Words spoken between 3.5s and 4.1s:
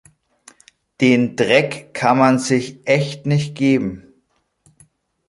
geben!